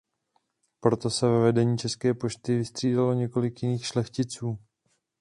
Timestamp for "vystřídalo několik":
2.57-3.63